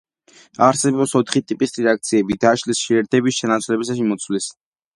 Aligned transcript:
არსებობს 0.67 1.13
ოთხი 1.19 1.41
ტიპის 1.51 1.75
რეაქციები: 1.83 2.39
დაშლის, 2.47 2.81
შეერთების, 2.89 3.39
ჩანაცვლების 3.43 3.93
და 3.93 3.99
მიმოცვლის. 4.05 4.49